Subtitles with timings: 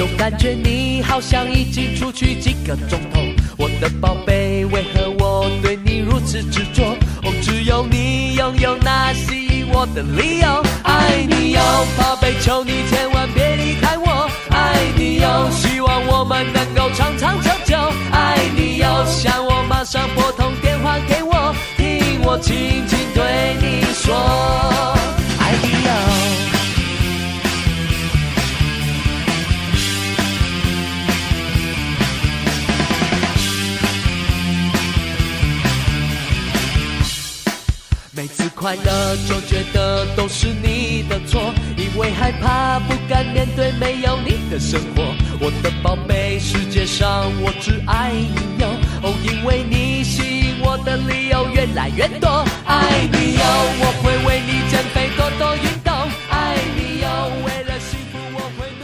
[0.00, 3.20] 就感觉你好像已经出去几个钟头。
[3.58, 6.96] 我的宝贝，为何我对你如此执着？
[7.22, 10.62] 哦，只有你拥有那吸引我的理由。
[10.84, 11.60] 爱你哟，
[11.98, 14.26] 宝贝，求你千万别离开我。
[14.48, 17.76] 爱你哟，希望我们能够长长久久。
[18.10, 20.32] 爱你哟，想我马上拨
[38.70, 45.12] 爱的就觉得都是你的错，因为害怕不敢面对没有你的生活。
[45.40, 48.68] 我的宝贝，世界上我只爱你哟，
[49.02, 52.44] 哦，因为你吸引我的理由越来越多。
[52.64, 53.42] 爱你哟，
[53.82, 55.56] 我会为你减肥多多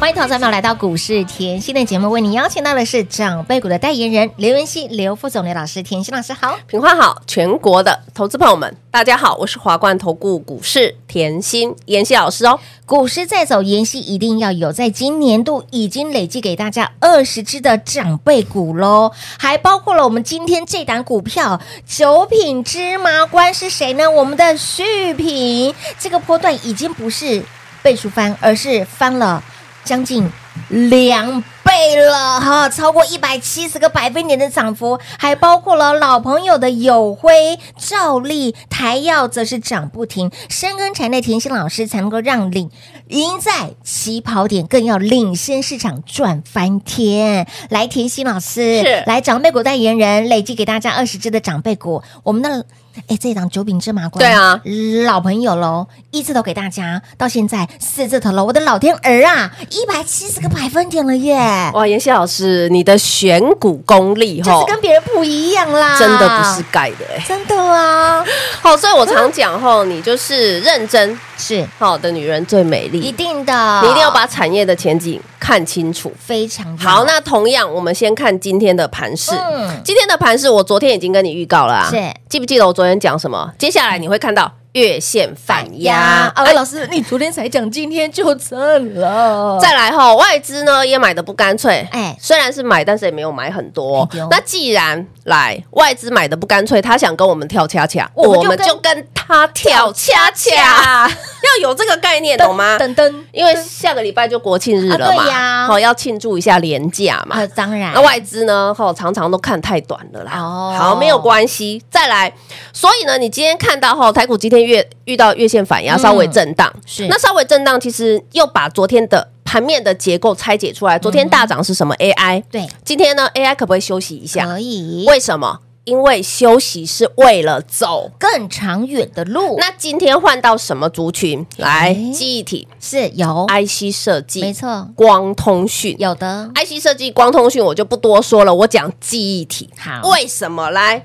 [0.06, 8.76] 欢迎投资朋友来到股市甜心的节目，为你邀请到的是长辈股的代言人刘文熙、刘副总、刘老师，甜心老师好，品花好，全国的投资朋友们。
[8.92, 12.60] 大家好，我是华冠投顾股市甜心妍希老师哦。
[12.84, 24.08] 股市在走，妍希一定要有，在今年度已经累计给大家二十只的长辈股喽，还包括了我们今天这档股票九品芝麻官是谁呢？
[24.08, 27.42] 我们的续品，这个波段已经不是
[27.82, 29.42] 倍数翻，而是翻了
[29.86, 30.28] 将近
[30.68, 40.32] 两倍了哈，超过一百七十个百分点的涨幅，还包括了老朋友的友辉、兆利、台耀，则是涨不停。
[40.48, 42.68] 深耕产业的甜心老师才能够让领
[43.06, 47.46] 赢在起跑点，更要领先市场赚翻天。
[47.70, 52.66] 来，甜心老师是来长辈股代言人，累计给大家二十只的长辈股，我们的。
[53.08, 54.60] 哎，这档九品芝麻官，对啊，
[55.06, 61.70] 老朋友喽，一字头给大家，到现在四字头了，我的老天儿啊，一百七十个百分点了耶！
[61.74, 68.24] 哇，妍希老师，你的选股功力哈，就是跟别人不一样啦，真的不是盖的哎，真的啊，
[68.60, 71.66] 好，所以我常讲吼，你就是认真是。
[71.78, 77.04] 好的女人最美丽，一定的，你一定要把产业的前景看清楚，非常好。
[77.04, 81.96] 那同样，我们先看今天的盘势，嗯，今天的盘势我昨天已经跟你预告了啊，是。
[82.28, 83.52] 记不记得我昨天讲什么？
[83.58, 86.30] 接下来你会看到月线反压。
[86.34, 89.58] 哎，老师，你昨天才讲，今天就赚了。
[89.58, 91.88] 再来哈，外资呢也买的不干脆。
[91.90, 94.06] 哎，虽然是买，但是也没有买很多。
[94.12, 101.08] 哎、那既然来外资买的不干脆，他想跟我们跳恰恰，我们就跟他 跳恰恰。
[101.08, 102.76] 要有这个概念，懂吗？
[102.76, 105.06] 等等，因为下个礼拜就国庆日了嘛。
[105.06, 107.46] 对呀，好要庆祝一下连假嘛。
[107.54, 107.92] 当然。
[107.94, 108.74] 那外资呢？
[108.76, 110.32] 哈，常常都看太短了啦。
[110.36, 111.82] 哦，好，没有关系。
[111.88, 112.30] 再来，
[112.74, 116.72] 所以呢，你今天看到哈，台股今天月遇到月线反压，稍微震荡。
[116.84, 117.06] 是。
[117.08, 120.98] 那稍微震荡，其实又把昨天的盘面的结构拆解出来。
[120.98, 122.42] 昨天大涨是什么？AI。
[122.50, 122.66] 对。
[122.84, 124.44] 今天呢，AI 可不可以休息一下？
[124.44, 125.04] 可以。
[125.06, 125.60] 为什么？
[125.84, 129.54] 因为休息是为了走更长远的路。
[129.56, 131.46] 那今天换到什么族群？
[131.58, 139.70] 来，记忆体是有 IC 设计，没错，光通讯有的 IC 设计、光通讯我就不多说了，我讲记忆体。
[139.78, 140.68] 好，为什么？
[140.72, 141.04] 来。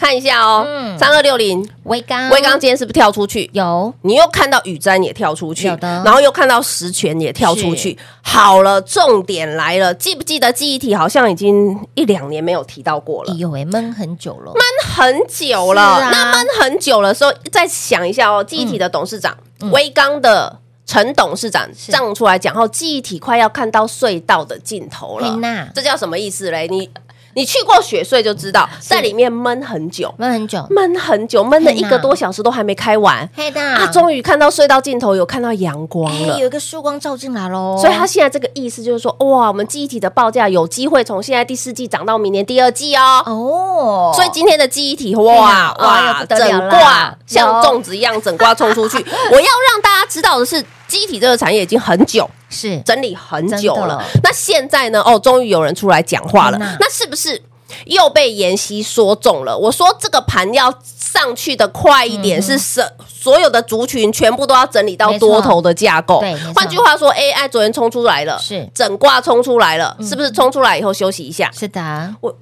[0.00, 0.66] 看一下哦，
[0.98, 3.50] 三二六零威刚，威刚今天是不是跳出去？
[3.52, 7.98] 有，你又看到宇瞻也跳出去，有的，然后又看到石泉也跳出去。
[8.22, 13.34] 好了，重点来了，记不记得记忆体好像已经一两年没有提到过了？
[13.34, 15.82] 有哎，闷很久了，闷很久了。
[15.82, 19.36] 啊、那闷很久了时候，再想一下哦，记忆体的董事长
[19.70, 25.38] 威刚、嗯、的陈董事长站出来讲后，记忆体快要看到隧道的尽头了。
[25.74, 26.66] 这叫什么意思嘞？
[26.68, 26.88] 你？
[27.34, 33.28] 你去过雪隧就知道，在里面闷很久，闷很久，闷很久，闷了一个多小时都还没开完。
[33.34, 37.78] 黑的啊，终于看到隧道尽头，有看到阳光了，有一个曙光照进来喽。
[37.80, 43.22] 所以他现在这个意思就是说，哇，我们记忆体的报价有机会从现在第四季涨到明年第二季哦。
[43.26, 48.98] 哦，所以今天的记忆体，哇哇，整挂像粽子一样整挂冲出去。
[49.30, 52.28] 我要让大家知道的是，记忆体这个产业已经很久。
[52.52, 55.00] 是整理很久了，那现在呢？
[55.06, 56.58] 哦，终于有人出来讲话了。
[56.58, 57.40] 那是不是
[57.86, 59.56] 又被妍希说中了。
[59.56, 66.18] 我说这个盘要上去的快一点，是所所有的族群全部都要整理到多头的架构。
[66.18, 71.48] 对，换句话说，AI 昨天冲出来了，是整挂冲出来了，是不是冲出来以后休息一下？
[71.56, 72.36] 是的，我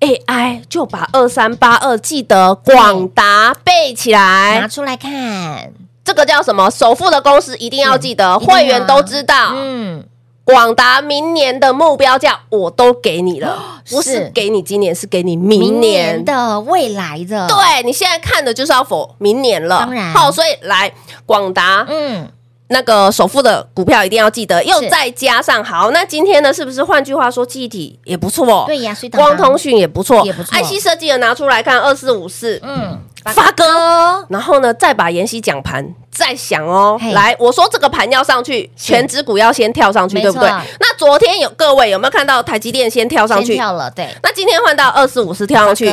[0.00, 5.72] AI 就把二三八二记得广达背起来，拿出来看。
[6.04, 6.70] 这个叫什么？
[6.70, 9.52] 首富的公司一定要记得，会员都知道。
[9.54, 10.04] 嗯，
[10.44, 17.46] 广达明年的目标价我都给你了， 不是给你今年，是给你明年的未来的。
[17.46, 19.78] 对，你现在看的就是要否明年了。
[19.78, 20.92] 当然，好，所以来
[21.24, 22.28] 广达，嗯，
[22.66, 28.64] 那个首富的股票一定要记得，又再加上好，那今天呢，是不是换句话说，记忆体也不错？
[28.66, 30.58] 对呀，光通讯也不错，也不错。
[30.58, 32.98] IC 设计的拿出来看，二四五四，嗯。
[33.26, 36.98] 发哥，然后呢，再把妍希讲盘再想哦。
[37.12, 40.48] 来，我说这个盘要上去，全指股要先跳上去，对不对？
[40.80, 43.54] 那昨天有各位有没有看到台积电先跳上去？
[43.54, 44.08] 跳了，对。
[44.22, 45.86] 那今天换到二四五四跳上去，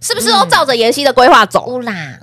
[0.00, 1.80] 是不是都照着妍希的规划走？
[1.80, 2.18] 啦。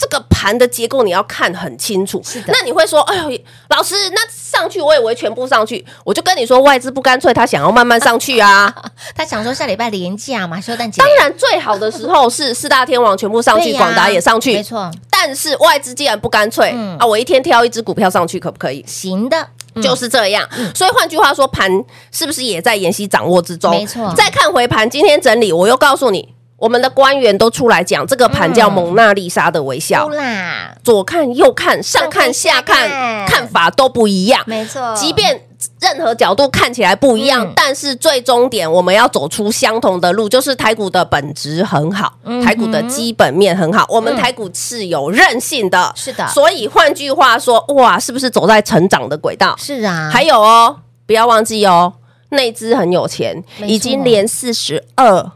[0.00, 2.22] 这个盘的结构你要看很清楚。
[2.24, 2.50] 是的。
[2.54, 3.38] 那你会说，哎呦，
[3.68, 8.74] 老师，那上去我以为全部上去，我就跟你说，外资不干脆，他想要慢慢上去啊。
[9.14, 11.02] 他想说下礼拜连假嘛，休蛋节。
[11.02, 14.90] 当然，最好的时候是四大天王全部上去， 广达也上去，没错。
[15.10, 18.82] 但是外资既然不干脆，啊，我一天挑一只股票上去，可不可以？
[18.86, 19.46] 行的，
[19.82, 20.48] 就是这样。
[20.74, 21.70] 所以换句话说，盘
[22.10, 23.70] 是不是也在妍希掌握之中？
[23.70, 24.10] 没错。
[24.16, 26.34] 再看回盘，今天整理，我又告诉你。
[26.60, 30.44] 我们的官员都出来讲，这个盘叫蒙娜丽莎的微笑，嗯、
[30.84, 34.42] 左看右看，上看下看，看法都不一样。
[34.44, 35.42] 没错，即便
[35.80, 46.28] 任何角度看起来不一样，嗯、但是最终点我们要走出相同的路，就是台股的本质很好，嗯、台股的基本面很好，我们台股是有韧性的，是的。
[46.28, 49.56] 所以换句话说，哇，是不是走在成长的轨道？
[49.58, 50.10] 是啊。
[50.12, 51.94] 还有哦，不要忘记哦，
[52.28, 55.32] 内资很有钱，已经连四十二。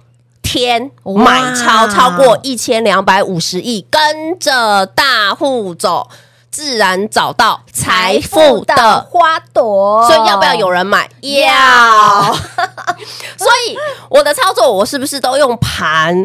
[0.54, 6.08] 天买超超过一千两百五十亿，跟着大户走，
[6.48, 10.06] 自然找到财富的花朵。
[10.06, 11.10] 所以要不要有人买？
[11.22, 12.32] 要。
[13.36, 13.76] 所以
[14.08, 16.16] 我的操作，我是不是都用盘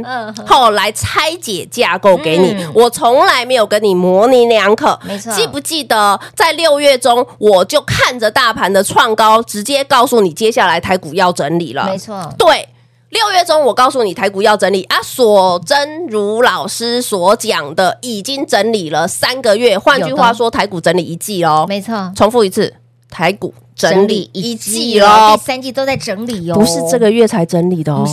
[0.45, 2.63] 后来拆解架构给你？
[2.75, 4.97] 我从来没有跟你模棱两可。
[5.03, 11.85] 没错，记不记得在六月中，我就看着大盘的创高，直接告诉你，接下来台股要整理了。
[11.85, 12.68] 没错，对。
[13.09, 19.77] 六月中，我告诉你台股要整理啊，所真如老师所讲的，已经整理了三个月。
[19.77, 22.11] 换句话说，台股整理一季哦，没错。
[22.15, 22.75] 重复一次，
[23.09, 28.05] 台股整理一季喽，第三季都在整理哦，不是这个月才整理的哦，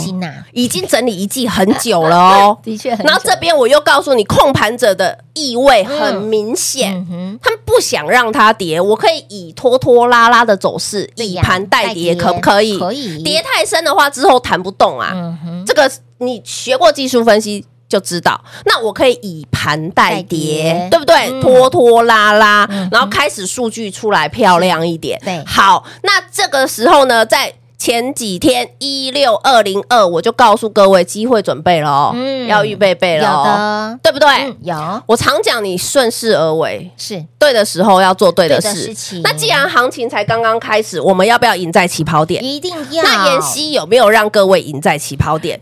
[0.52, 2.90] 已经整理一季很久了哦， 的确。
[2.96, 6.92] 然后这边我又告诉你，控盘者的意味很明显，
[7.42, 12.78] 他们不想让它跌，我可以以拖拖拉拉的走势，以盘代跌，可不可以？
[12.78, 13.22] 可以。
[13.22, 15.36] 跌太深的话，之后弹不动啊。
[15.66, 18.40] 这个你学过技术分析就知道。
[18.64, 21.40] 那我可以以盘代跌，对不对？
[21.40, 25.20] 拖拖拉拉，然后开始数据出来漂亮一点。
[25.24, 27.52] 对，好，那这个时候呢，在。
[27.78, 34.54] 前几天一六二零二，我就告诉各位机会准备了哦，嗯，要预备备了，有的，对不对？
[34.62, 35.02] 有。
[35.06, 39.20] 我常讲你顺势而为，是对的时候要做对的事。
[39.22, 42.42] 那既然行情才刚刚开始，我们要不要赢在起跑点？
[42.42, 43.04] 一定要。
[43.04, 45.58] 那妍希有没有让各位赢在起跑点？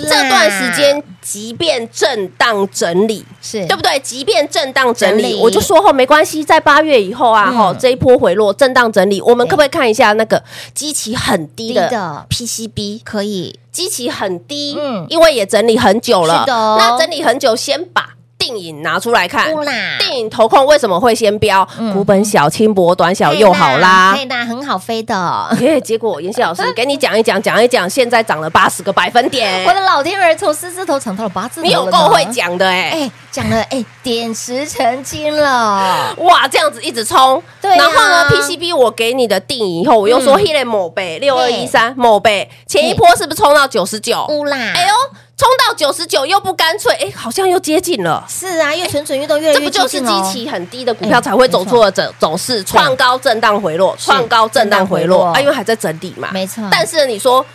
[0.00, 3.98] 这段时间，即便震荡整理，是对不对？
[4.00, 18.17] 即便震荡整理，我就说后没关系，在八月以后啊，哈，这一波回落震荡整理，我们可不可以看一下那个基期很低的 PCB 可以，基期很低，嗯，因为也整理很久了，是的，那整理很久，先把。
[18.48, 19.52] 电影拿出来看，
[19.98, 21.66] 电影投控为什么会先飙？
[21.92, 25.48] 股本小、轻薄、短小又好拉，对的，很好飞的。
[25.60, 29.62] 耶，结果妍希老师给你讲一讲，讲一讲，现在涨了八十个百分点。
[29.66, 32.90] 我的老天儿，从四字头涨到了八字头，你有够会讲的哎！
[32.92, 37.42] 哎，讲了哎，点石成金了，哇，这样子一直冲。
[37.60, 44.24] 对，然后呢，PCB 我给你的定以后，我又说 Helen 某倍六二一三某倍，前一波是不是冲到九十九？
[44.30, 44.94] 乌啦，哎呦。
[45.38, 48.24] 冲到九十九又不干脆，哎，好像又接近了。
[48.28, 49.54] 是啊，越蠢蠢欲动越。
[49.54, 56.28] 这不就是基期很低的股票才会走错的走走势，创高震荡回落，创高震荡回落，啊，因为还在整理嘛。
[56.32, 56.64] 没错。
[56.72, 57.46] 但是你说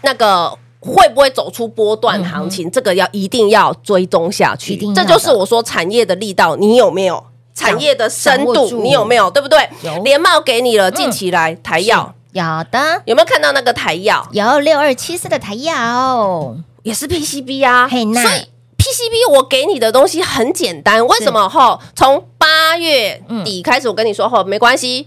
[0.00, 2.70] 那个会不会走出波段行情？
[2.70, 4.78] 这个要一定要追踪下去。
[4.94, 7.22] 这就是我说产业的力道，你有没有？
[7.54, 9.30] 产业的深度，你有没有？
[9.30, 9.68] 对不对？
[9.82, 10.02] 有。
[10.02, 14.26] 联茂给你了，近期来台药有的，有没有看到那个台药？
[14.32, 16.54] 有六二七四的台药。
[16.88, 21.06] 也是 PCB 啊，所以 PCB 我给你的东西很简单。
[21.06, 21.46] 为什么？
[21.46, 25.06] 哈，从八月底开始，我跟你说，哈，没关系，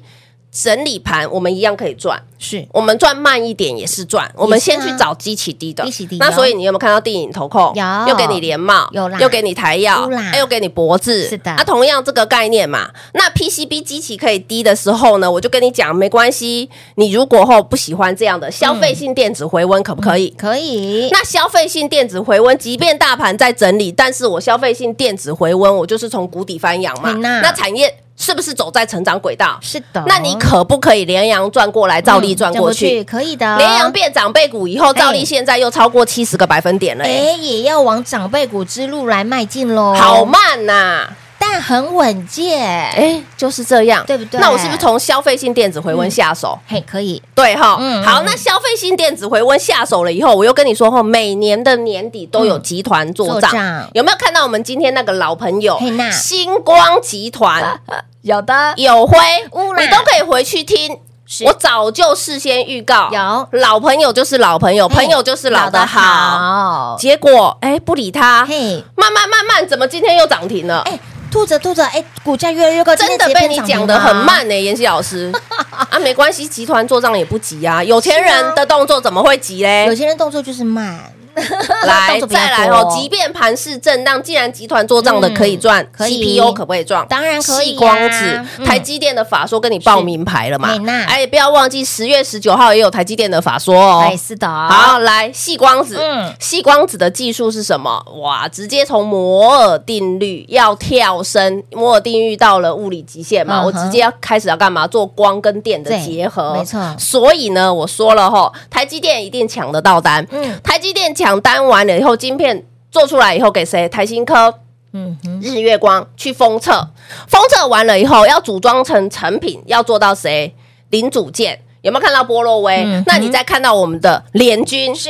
[0.51, 2.22] 整理盘，我们一样可以赚。
[2.38, 6.17] 是我们赚慢一点也是赚，我们先去找基期低的，基期低。
[6.17, 7.72] 那所以你有没有看到电影投控？
[7.75, 11.51] 有，又给你联茂，有啦，又给你台药，又给你脖子，是的。
[11.51, 12.89] 啊，同样这个概念嘛。
[13.13, 16.67] 那 PCB 基期可以低的时候呢，我就跟你讲，没关系。
[16.96, 20.34] 你如果后不喜欢这样的消费性电子回温，可不可以？
[20.36, 21.10] 可以。
[21.12, 27.12] 那消费性电子回温，即便大盘在整理，但是我消费性电子回温，我就是从谷底翻扬嘛。
[27.13, 27.96] 那产业。
[28.21, 29.57] 是不是走在成长轨道？
[29.61, 33.03] 是的，那你可不可以连阳转过来，照例转过去？
[33.03, 33.57] 可以的。
[33.57, 39.95] 连阳变长辈股以后，照例现在又超过七十个百分点了，哎，也要往长辈股之路来迈进喽。
[39.95, 41.09] 好慢呐，
[41.51, 44.39] 但很稳健，哎，就是这样，对不对？
[44.39, 46.58] 那我是不是从消费性电子回温下手？
[46.65, 47.77] 嘿，可以，对哈。
[48.05, 53.51] 好，那消费性电子回温下手了以后，我又跟你说哈，每年的年底都有集团做账，
[53.93, 55.77] 有没有看到我们今天那个老朋友？
[56.12, 57.81] 星光集团。
[58.22, 59.17] 有的有辉，
[59.51, 60.98] 你都可以回去听。
[61.46, 66.98] 我早就事先预告，有老朋友就是老朋友，朋友就是老的好。
[67.00, 70.81] 结果哎，不理他，嘿，慢慢慢慢，怎么今天又涨停了？
[70.81, 71.00] 哎，
[71.31, 75.31] 吐着吐着，哎，股价越来越高，真的被你讲的很慢呢，妍希老师。
[75.89, 77.83] 啊，没关系，集团做账也不急啊。
[77.83, 79.85] 有钱人的动作怎么会急嘞？
[79.88, 81.00] 有钱人动作就是慢。
[81.85, 82.88] 来，再来哦！
[82.95, 87.05] 即便盘势震荡，既然集团做账的可以赚，CPU 可不可以赚？
[87.07, 87.71] 当然可以。
[87.71, 90.69] 矽光子，台积电的法说跟你报名牌了嘛？
[91.07, 94.11] 哎，不要忘记十月十九号也有台积电的法说哦。
[94.17, 94.47] 是的。
[94.47, 98.03] 好，来，细光子，嗯，矽光子的技术是什么？
[98.21, 103.63] 哇，直接从摩尔定律要跳升，摩尔定律到了物理极限嘛？
[103.63, 104.85] 我直接要开始要干嘛？
[104.85, 106.79] 做光跟电的结合，没错。
[107.00, 110.27] 所以呢，我说了哈，台积电一定抢得到单。
[110.31, 111.15] 嗯，台积电。
[111.15, 113.88] 抢单完了以后，晶片做出来以后给谁？
[113.89, 114.60] 台新科、
[114.93, 116.89] 嗯，日月光去封测，
[117.27, 120.55] 封测完了以后要组装成成品，要做到谁？
[120.89, 122.83] 零组件有没有看到波若威？
[122.83, 125.10] 嗯、那你再看到我们的联军是。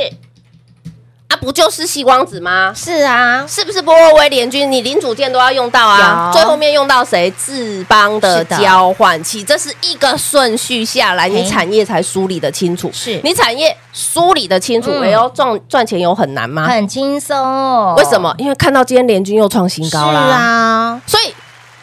[1.42, 2.72] 啊，不就是西光子吗？
[2.76, 4.72] 是啊，是不是波若威联军？
[4.72, 7.32] 你零组件都要用到啊，最后面用到谁？
[7.44, 12.90] 智邦的交换器，这是一个顺序下来，你产业才梳理得清楚。
[12.94, 16.68] 是你产业梳理得清楚，哎呦，赚赚钱有很难吗？
[16.68, 17.96] 很轻松。
[17.96, 18.34] 为什么？
[18.38, 20.28] 因为看到今天联军又创新高了。
[20.28, 21.34] 是啊，所以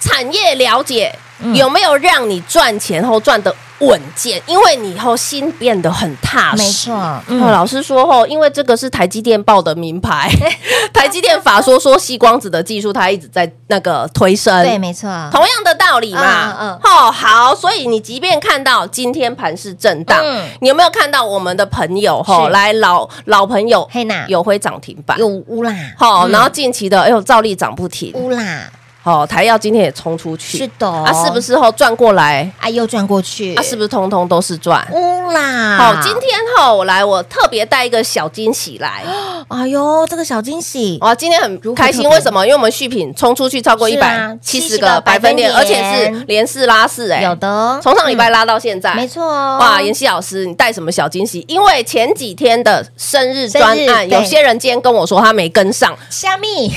[0.00, 1.12] 产业了解
[1.54, 6.62] 有没有让你赚钱后赚得稳健，因为你以后心变得很踏实。
[6.62, 10.30] 没错，嗯，老师说后，因为这个是台积电报的名牌，
[10.92, 14.64] 台积电法说说吸光子的技术，它一直在那个推升。
[14.64, 16.56] 对，没错，同样的道理嘛。
[16.60, 20.24] 嗯，哦，好，所以你即便看到今天盘势震荡，
[20.60, 28.64] 你有没有看到我们的朋友哈来老老朋友嘿娜有会涨停板，有乌啦，好，然后近期的哎呦照例涨不停，乌啦。
[29.08, 34.86] 哦，台药今天也冲出去，是的，啊，是不是后转过来，啊，又转过去，啊，是不是通通都是赚？
[34.92, 35.76] 嗯啦！
[35.78, 39.02] 好，今天后我来，我特别带一个小惊喜来。
[39.48, 42.44] 哎呦，这个小惊喜，哇，今天很开心，为什么？
[42.44, 49.26] 因为我们续品冲出去超过一百七十个百分点，而且是连四拉四，哎，有的，从上礼拜拉到现在，没错。
[49.26, 51.42] 哇，妍希老师，你带什么小惊喜？
[51.48, 56.74] 因为前几天的生日专案，有些人今天跟我说他没跟上，虾米。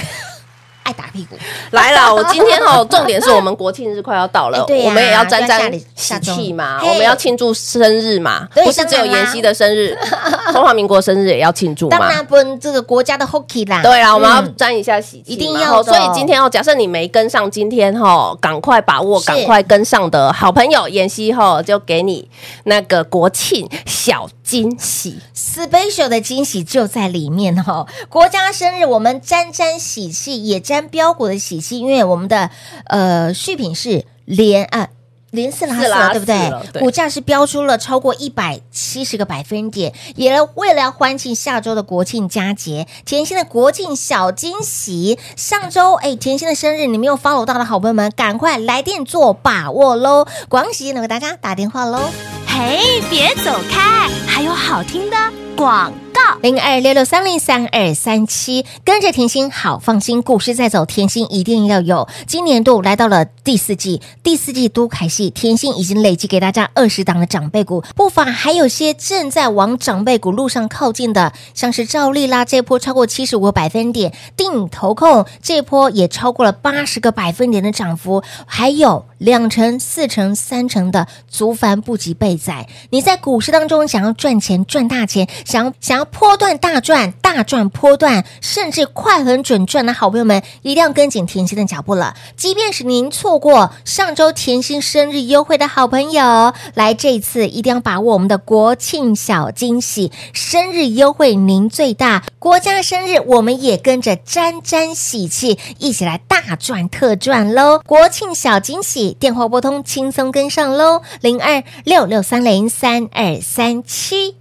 [0.83, 1.35] 爱打屁股。
[1.71, 2.13] 来了！
[2.13, 9.97] 我今天哦，重点是我们国庆日快要到了， 我们也要沾沾喜气嘛，我们要庆祝生日嘛，不是只有妍希的生日，
[10.53, 11.99] 中华民国生日也要庆祝嘛。
[11.99, 15.83] 当然不能这个国家的 Hockey 啦，对啦，我们要沾一下喜气，一定要。
[15.83, 22.29] 所以今天哦，假设你没跟上，今天哈，赶快把握，赶快跟上的好朋友妍希哈，就给你
[22.63, 27.85] 那个国庆小惊喜，special 的惊喜就在里面哈。
[28.09, 30.61] 国家生日，我们沾沾喜气也。
[30.61, 32.49] 沾标股的喜气，因为我们的
[32.85, 34.87] 呃续品是连啊
[35.31, 36.51] 连四拉四了，对不对？
[36.73, 45.17] 对，股价是飙出了超过一百七十个百分点，也为了要欢庆下周的国庆佳节，甜心的国庆小惊喜。
[45.35, 50.27] 上周哎，甜心的生日，你没有 follow 到的好朋友们，赶快来电做把握喽！
[50.49, 51.99] 广喜能给大家打电话喽。
[52.45, 55.17] 嘿，别走开，还有好听的
[55.55, 55.93] 广。
[56.41, 62.07] 零二六六三零三二三七，跟着甜心好放心，股市在走，甜心一定要有。
[62.25, 82.67] 今年度来到了第四季，第四季都凯系，甜心已经累计给大家二十档的长辈股，不乏还有些正在往长辈股路上靠近的，像是兆利啦，这波超过七十五个百分点，定投控这波也超过了八十个百分点的涨幅，还有两成、四成、三成的足凡不及备载。
[82.89, 86.07] 你在股市当中想要赚钱赚大钱，想要想要。
[86.11, 92.15] 波段大赚、大赚波段，甚至快、狠、准赚的好朋友们，一定要跟紧甜心的脚步了。
[92.35, 107.79] 即便是您错过上周甜心生日优惠的好朋友，来这一次一定要把握我们的国庆小惊喜，生日优惠您最大，国家生日我们也跟着沾沾喜气，一起来大赚特赚喽！
[107.85, 114.40] 国庆小惊喜，电话拨通，轻松跟上喽，零二六六三零三二三七。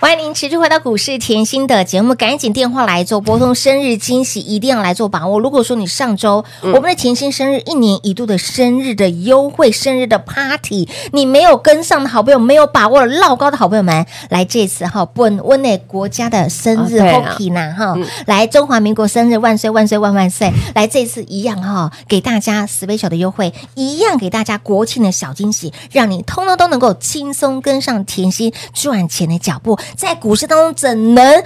[0.00, 5.40] 欢迎您持续回到股市甜心的节目，赶紧电话来做拨通生日惊喜，一定要来做把握。
[5.40, 20.52] 如果说你上周、嗯、我们的甜心生日一年一度的生日的优惠、生日的 party，你没有跟上的好朋友，没有把握了绕高的好朋友们，来这次哈，本温内国家的生日 happy 呐哈，来中华民国生日万岁万岁万万岁！
[20.76, 29.76] 来这次一样哈，给大家 special 的优惠，一样给大家国庆的小惊喜，让你通通都能够轻松跟上甜心赚钱的脚步。
[29.96, 31.42] 在股市当中怎能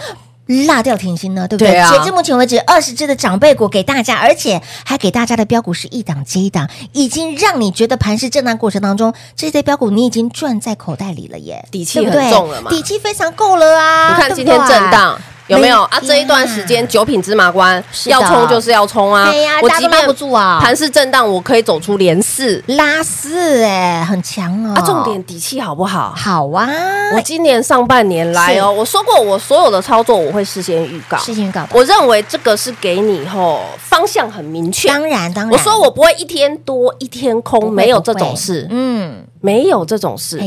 [0.47, 1.47] 落掉甜心呢？
[1.47, 1.73] 对不对？
[1.73, 14.09] 对啊、截至目前为止，二十只的长辈股给大家，而且还给大家的标股是一档接一档，已经让你觉得盘是震荡过程当中，这些标股你已经赚在口袋里了耶，底气很重了嘛，底气非常够了啊！
[14.11, 15.19] 你看今天震荡。
[15.49, 16.01] 有没有啊？
[16.07, 19.31] 这一段时间九品芝麻官要冲就是要冲啊！
[19.63, 24.75] 我即便不住啊，盘势震荡，我可以走出连四拉四，哎，很强哦！
[24.77, 26.15] 啊，重点底气好不好？
[26.17, 26.69] 好啊！
[27.15, 31.67] 我今年上半年来哦，我说过我所有的操作我会事先预告，事先预告。
[31.73, 34.89] 我认为这个是给你吼方向很明确。
[34.89, 38.67] 当然，当然，我说我不会一天多一天空，没有这种事。
[38.71, 40.41] 嗯，没有这种事。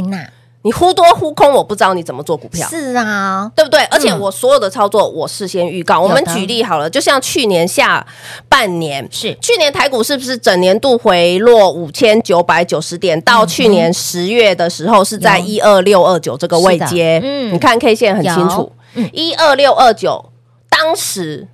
[0.66, 2.68] 你忽多忽空，我不知道你怎么做股票。
[2.68, 3.84] 是啊，对不对？
[3.84, 6.02] 而且我所有的操作，我事先预告。
[6.02, 8.04] 我们举例好了，就像去年下
[8.50, 13.22] 半年，是去年台股是不是整年度回落五千九百九十点？
[13.22, 17.22] 到去年十月的时候，是在一二六二九这个位阶。
[17.24, 18.72] 嗯，你看 K 线很清楚，
[19.14, 20.32] 一二六二九，
[20.68, 21.48] 当时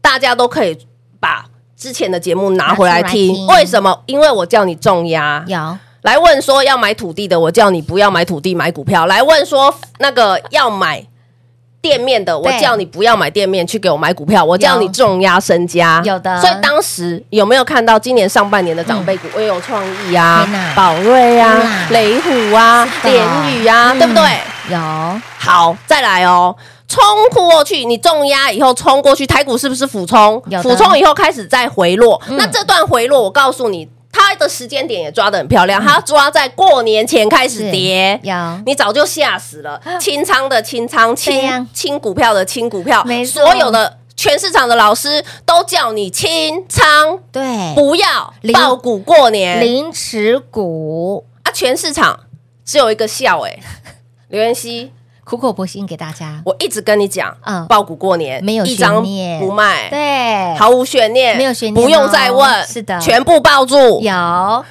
[0.00, 0.78] 大家都可以
[1.20, 1.44] 把
[1.76, 3.46] 之前的节目拿回来听。
[3.48, 4.00] 为什么？
[4.06, 5.44] 因为我叫你重压。
[5.46, 5.78] 有。
[6.06, 9.06] 来问说要买土地的，我叫你不要买土地，买股票。
[9.06, 11.04] 来问说那个要买
[11.80, 14.44] 店面的，我叫你不要买店面，去给我买股票。
[14.44, 16.40] 我叫你重压身家，有的。
[16.40, 19.26] 所以当时有没有看到今年上半年的长辈股？
[19.34, 24.22] 我有创意啊，宝瑞啊，雷虎啊，联宇啊，对不对？
[24.70, 24.78] 有。
[25.36, 26.54] 好，再来哦，
[26.86, 30.40] 冲过去，你重压以后冲过去，台股是不是俯冲？
[30.62, 32.22] 俯冲以后开始再回落。
[32.28, 33.88] 那这段回落，我告诉你。
[34.36, 38.34] 它的时间点也抓得很漂亮，它抓在过年前开始跌，有
[38.66, 39.80] 你早就吓死了。
[39.98, 51.50] 清仓的清仓，清清股票的清股票，所有的全市场的老师都叫你清仓，对，不要爆股过年，零持股啊！
[51.50, 52.20] 全市场
[52.62, 53.58] 只有一个笑哎，
[54.28, 54.92] 刘元熙。
[55.26, 59.02] 苦口婆心给大家，我一直跟你讲，嗯，爆股过年没有一张，
[59.40, 64.12] 不卖，对，毫无悬念，没有悬念，不用再问，是的，全部抱住，有。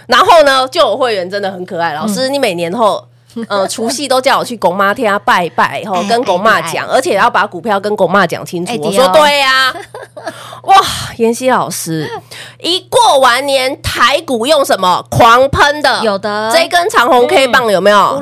[0.08, 3.06] 然后呢，就有会员真的很可爱，老师，你每年后，
[3.50, 8.74] 呃，除夕都叫我去公妈天拜拜，然后跟公妈讲，而且要把股票跟公妈讲清楚。
[8.82, 9.74] 我说对呀。
[10.64, 10.76] 哇，
[11.18, 12.10] 妍希老师，
[12.60, 16.02] 一过完年台股用什么狂喷的？
[16.04, 18.20] 有的，这根长红 K 棒有没有？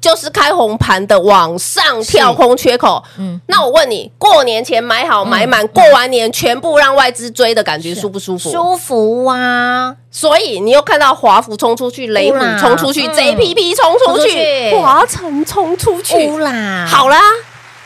[0.00, 3.02] 就是开红盘的往上跳空缺口。
[3.18, 8.50] 嗯，那我问你，过年前买好买满，过完年全部让外资追的感觉舒不舒服？
[8.50, 9.94] 舒服啊！
[10.10, 14.30] 所以你又看到华孚冲出去，雷虎冲出去，JPP 冲出去，
[14.80, 16.26] 华晨冲出去。
[16.38, 17.20] 啦，好啦。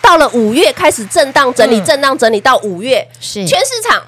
[0.00, 3.44] 到了五月开始震荡整理，震荡整理到五月，是。
[3.44, 4.00] 全市场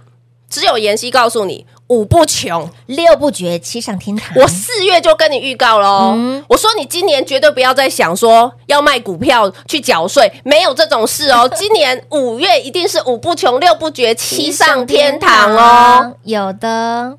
[0.48, 2.70] 只有妍希告诉你五不穷。
[2.86, 4.32] 六不绝七上天堂。
[4.36, 6.16] 我四月就跟你预告喽，
[6.48, 11.50] 我说你今年绝对不要再想说要卖股票去缴税，没有这种事哦。
[11.56, 17.18] 今年五月一定是五不穷六不绝七上天堂哦，有的。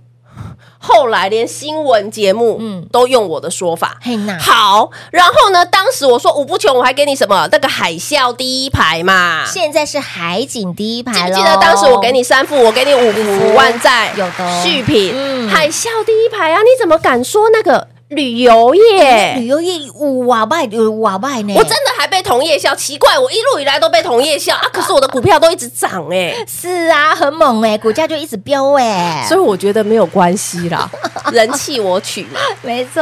[0.79, 2.87] 后来连新闻节目嗯。
[2.91, 7.47] 都用我的说法，嗯、好，然后呢，当时我说五不穷，我还给你什么？
[7.51, 14.63] 那个海啸第一排嘛，现在是海景第一排，记不记得当时我给你三副，我给你五五万在有的。
[14.63, 17.87] 续品，嗯、海啸第一排啊，你怎么敢说那个？
[18.09, 21.53] 旅游业，旅游业五瓦拜，五瓦拜呢？
[21.55, 30.89] 我真的还被同业笑，奇怪，我一路以来都被同业笑啊，可是我的股票都一直涨哎、欸，是啊，很猛哎、欸，股价就一直飙哎、欸，所以我觉得没有关系啦，
[31.31, 33.01] 人气我取嘛，没错，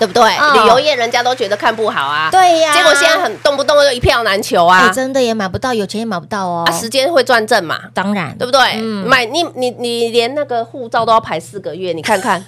[0.00, 0.20] 对不对？
[0.36, 8.60] 哦、旅游业人家都觉得看不好啊，对呀、啊，结果现在很动不动就一票难求啊，欸、真的也买不到，有钱也买不到哦，啊，时间会转正嘛，当然，对不对？
[8.78, 12.44] 嗯、买你你你连那个护照都要排四个月，你看看。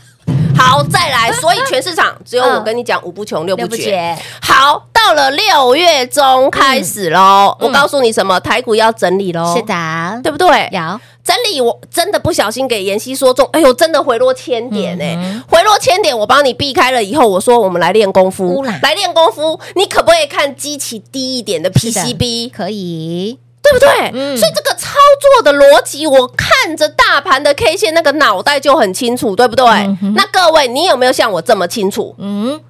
[0.59, 4.19] 好，再来，所以全市场只有我跟你讲五不穷六不绝。
[4.43, 8.41] 好，到了六月中开始喽，我告诉你什么？
[8.41, 10.69] 台股要整理喽，是的，对不对？
[10.73, 22.51] 有整理，我真的不小心给妍希说中，哎呦，真的回落千点哎，回落千点，我帮你避开了以后，我说我们来练功夫，来练功夫，你可不可以看机器低一点的 PCB？
[22.51, 23.39] 可以。
[23.71, 24.11] 对不对？
[24.15, 29.65] 嗯、所以这个操作的逻辑，我看着大盘的 K 线，那个脑袋就很清楚，对不对？
[29.67, 32.15] 嗯、那各位，你有没有像我这么清楚？
[32.19, 32.61] 嗯，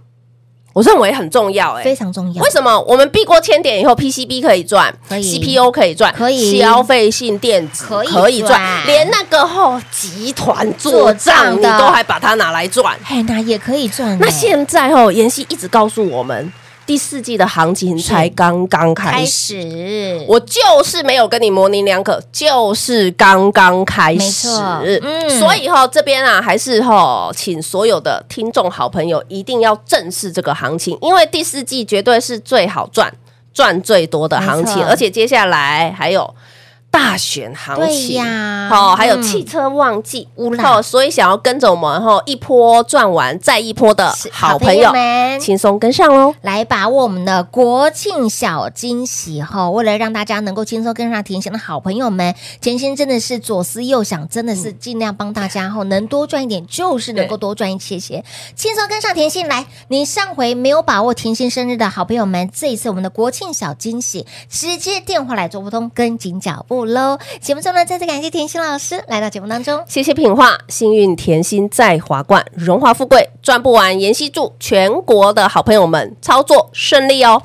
[0.73, 2.43] 我认为很重要、欸，哎，非常重要。
[2.43, 2.81] 为什么？
[2.83, 14.17] 我们避过千点以后，PCB 可以赚，可以，CPU 可以赚，可以，消费性电子可以可以赚，连那个后集团做账你都还把它拿来赚，嘿，那也可以赚。
[14.21, 16.53] 那现在哦，妍希一直告诉我们。
[16.88, 24.48] 第四季的行情才刚刚开始，我就是没有跟你模棱两可，就是刚刚开始。
[25.03, 33.12] 嗯，所以哈这边啊，还是哈，请所有的听众好朋友一定要正视这个行情，因为第四季绝对是最好赚、
[33.53, 36.35] 赚最多的行情，而且接下来还有。
[36.99, 49.71] 大选行情呀，好，还有汽车旺季，哦，所以想要跟着我们后一波赚完再一波的好朋友们，轻松跟上喽，来把握我们的国庆小惊喜哈！
[49.71, 58.25] 为了让大家能够轻松跟上甜心的好朋友们，甜心真的是左思右想，真的是尽量帮大家后能多赚一点就是能够多赚一些些，
[58.57, 59.67] 轻松跟上甜心来。
[59.87, 66.88] 你上回没有把握甜心生日的好朋友们，这一次我们的国庆小惊喜，直接电话来做不通，跟紧脚步。
[66.88, 67.18] 喽！
[67.40, 73.98] 节目中呢，再次感谢甜心老师来到节目当中，谢谢品画，幸运甜心在华冠，荣华富贵赚不完。
[73.98, 77.42] 妍希祝全国的好朋友们操作顺利哦！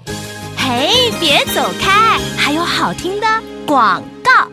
[0.58, 3.28] 嘿，别走开，还有好听的
[3.66, 4.48] 广告。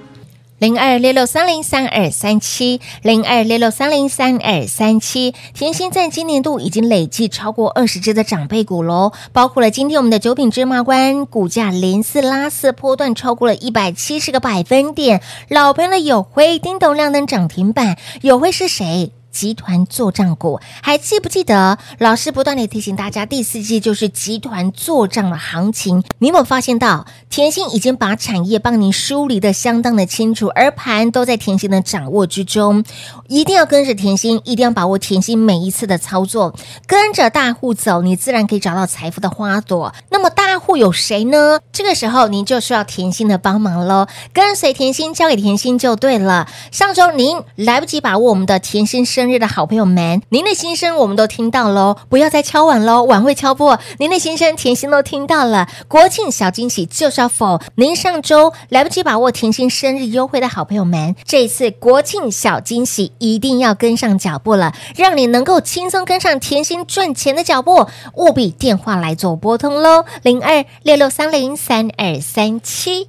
[0.60, 5.34] 零二六六三零三二三七，零二六六三零三二三七。
[5.54, 15.22] 甜心在今年度已经累计超过二十只的长辈股喽，包括了今天我们的九品芝麻官股价连四拉四，波段超过了一百七十个百分点。
[15.48, 19.12] 老朋友的友辉、叮咚亮灯涨停板，友辉是谁？
[19.30, 26.02] 集团作帐股，还记不记得老师不断的提醒大家，第四季就是集团作帐的行情。
[26.18, 32.84] 你有没有发现到，甜心已经把产业帮您梳理的相当的清楚，而盘都在甜心的掌握之中。
[33.28, 36.54] 一定要跟着甜心，一定要把握甜心每一次的操作，
[36.86, 39.94] 跟着大户走，你自然可以找到财富的花朵。
[40.10, 41.60] 那么大户有谁呢？
[41.72, 46.48] 这个时候您就需要甜心的帮忙喽，跟随甜心，交给甜心就对了。
[46.72, 53.78] 上周您来不及把握我们的甜心生生日的好朋友们，您的心声我们都听到喽，不要再敲碗喽，碗会敲破。
[53.98, 55.68] 您的心声，甜心都听到了。
[55.88, 73.08] 国庆小惊喜就是要否您上周来不及把握甜心生日优惠的好朋友们，这次国庆小惊喜一定要跟上脚步了，让你能够轻松跟上甜心赚钱的脚步，务必电话来做拨通喽，零二六六三零三二三七。